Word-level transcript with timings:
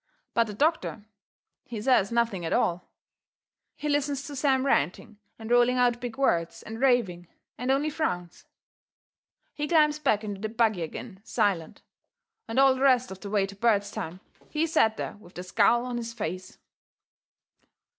But 0.33 0.45
the 0.47 0.55
doctor, 0.55 1.05
he 1.63 1.79
says 1.79 2.11
nothing 2.11 2.43
at 2.43 2.53
all. 2.53 2.89
He 3.75 3.87
listens 3.87 4.23
to 4.23 4.35
Sam 4.35 4.65
ranting 4.65 5.19
and 5.37 5.51
rolling 5.51 5.77
out 5.77 6.01
big 6.01 6.17
words 6.17 6.63
and 6.63 6.81
raving, 6.81 7.27
and 7.55 7.69
only 7.69 7.91
frowns. 7.91 8.45
He 9.53 9.67
climbs 9.67 9.99
back 9.99 10.23
into 10.23 10.41
the 10.41 10.49
buggy 10.49 10.81
agin 10.81 11.19
silent, 11.23 11.83
and 12.47 12.57
all 12.57 12.73
the 12.73 12.81
rest 12.81 13.11
of 13.11 13.19
the 13.19 13.29
way 13.29 13.45
to 13.45 13.55
Bairdstown 13.55 14.21
he 14.49 14.65
set 14.65 14.97
there 14.97 15.17
with 15.17 15.35
that 15.35 15.43
scowl 15.43 15.85
on 15.85 15.97
his 15.97 16.13
face. 16.13 16.57